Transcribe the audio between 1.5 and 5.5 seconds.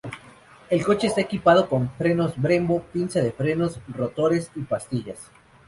con Brembo pinza de frenos, rotores y pastillas.